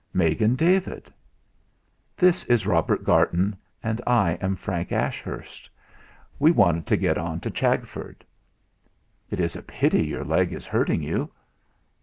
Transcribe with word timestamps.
"Megan 0.15 0.55
David." 0.55 1.13
"This 2.17 2.43
is 2.45 2.65
Robert 2.65 3.03
Garton, 3.03 3.55
and 3.83 4.01
I 4.07 4.31
am 4.41 4.55
Frank 4.55 4.91
Ashurst. 4.91 5.69
We 6.39 6.49
wanted 6.49 6.87
to 6.87 6.97
get 6.97 7.19
on 7.19 7.39
to 7.41 7.51
Chagford." 7.51 8.25
"It 9.29 9.39
is 9.39 9.55
a 9.55 9.61
pity 9.61 10.03
your 10.03 10.23
leg 10.25 10.53
is 10.53 10.65
hurting 10.65 11.03
you." 11.03 11.29